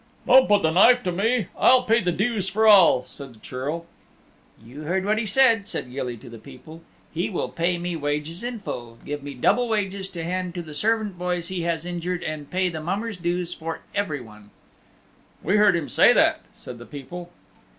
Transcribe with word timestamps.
"Don't 0.25 0.47
put 0.47 0.63
the 0.63 0.71
knife 0.71 1.03
to 1.03 1.11
me. 1.11 1.45
I'll 1.55 1.83
pay 1.83 1.99
the 2.01 2.11
dues 2.11 2.49
for 2.49 2.65
all," 2.65 3.05
said 3.05 3.35
the 3.35 3.39
Churl. 3.39 3.85
"You 4.65 4.81
heard 4.81 5.05
what 5.05 5.19
he 5.19 5.27
said," 5.27 5.67
said 5.67 5.91
Gilly 5.91 6.17
to 6.17 6.27
the 6.27 6.39
people. 6.39 6.81
"He 7.13 7.29
will 7.29 7.49
pay 7.49 7.77
me 7.77 7.95
wages 7.95 8.43
in 8.43 8.57
full, 8.57 8.97
give 9.05 9.21
me 9.21 9.35
double 9.35 9.69
wages 9.69 10.09
to 10.09 10.23
hand 10.23 10.55
to 10.55 10.63
the 10.63 10.73
servant 10.73 11.19
boys 11.19 11.49
he 11.49 11.61
has 11.69 11.85
injured, 11.85 12.23
and 12.23 12.49
pay 12.49 12.67
the 12.67 12.81
mummers' 12.81 13.15
dues 13.17 13.53
for 13.53 13.81
everyone." 13.93 14.49
"We 15.43 15.57
heard 15.57 15.75
him 15.75 15.87
say 15.87 16.13
that," 16.13 16.41
said 16.55 16.79
the 16.79 16.87
people. 16.87 17.29